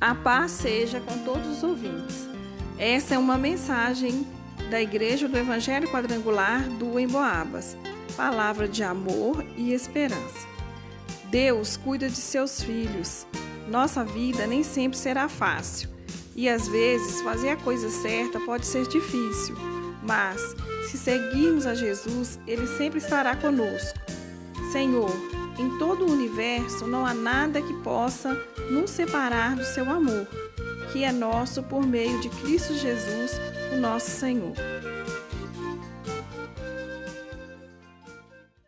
A 0.00 0.14
paz 0.14 0.52
seja 0.52 0.98
com 0.98 1.18
todos 1.18 1.58
os 1.58 1.62
ouvintes. 1.62 2.26
Essa 2.78 3.16
é 3.16 3.18
uma 3.18 3.36
mensagem 3.36 4.26
da 4.70 4.80
Igreja 4.80 5.28
do 5.28 5.36
Evangelho 5.36 5.90
Quadrangular 5.90 6.66
do 6.70 6.98
Emboabas. 6.98 7.76
Palavra 8.16 8.66
de 8.66 8.82
amor 8.82 9.44
e 9.58 9.74
esperança. 9.74 10.48
Deus 11.30 11.76
cuida 11.76 12.08
de 12.08 12.16
seus 12.16 12.62
filhos. 12.62 13.26
Nossa 13.68 14.02
vida 14.02 14.46
nem 14.46 14.62
sempre 14.62 14.96
será 14.96 15.28
fácil. 15.28 15.90
E 16.34 16.48
às 16.48 16.66
vezes 16.66 17.20
fazer 17.20 17.50
a 17.50 17.56
coisa 17.56 17.90
certa 17.90 18.40
pode 18.40 18.66
ser 18.66 18.88
difícil. 18.88 19.54
Mas, 20.02 20.40
se 20.90 20.96
seguirmos 20.96 21.66
a 21.66 21.74
Jesus, 21.74 22.40
Ele 22.46 22.66
sempre 22.66 23.00
estará 23.00 23.36
conosco. 23.36 23.98
Senhor, 24.72 25.12
em 25.60 25.78
todo 25.78 26.04
o 26.04 26.10
universo 26.10 26.86
não 26.86 27.04
há 27.04 27.12
nada 27.12 27.60
que 27.60 27.74
possa 27.82 28.34
nos 28.70 28.90
separar 28.90 29.56
do 29.56 29.64
seu 29.64 29.88
amor, 29.90 30.26
que 30.92 31.04
é 31.04 31.12
nosso 31.12 31.62
por 31.62 31.86
meio 31.86 32.18
de 32.20 32.28
Cristo 32.28 32.74
Jesus, 32.74 33.32
o 33.72 33.76
nosso 33.76 34.10
Senhor. 34.10 34.54